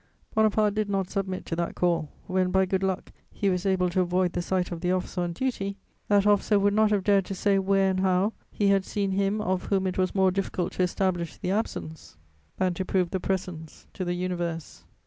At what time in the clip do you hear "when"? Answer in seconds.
2.25-2.49